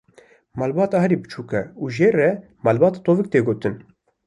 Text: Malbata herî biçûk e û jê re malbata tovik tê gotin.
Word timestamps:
Malbata 0.59 0.97
herî 1.03 1.17
biçûk 1.23 1.49
e 1.61 1.63
û 1.83 1.85
jê 1.95 2.09
re 2.17 2.29
malbata 2.65 2.99
tovik 3.05 3.27
tê 3.33 3.39
gotin. 3.47 3.75